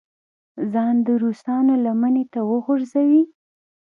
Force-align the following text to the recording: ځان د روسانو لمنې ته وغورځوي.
ځان 0.71 0.95
د 1.07 1.09
روسانو 1.23 1.73
لمنې 1.85 2.23
ته 2.33 2.39
وغورځوي. 2.51 3.23